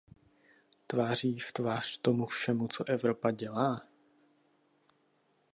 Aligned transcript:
Tváří 0.87 1.39
v 1.39 1.51
tvář 1.53 1.97
tomu 1.97 2.25
všemu, 2.25 2.67
co 2.67 2.89
Evropa 2.89 3.31
dělá? 3.31 3.81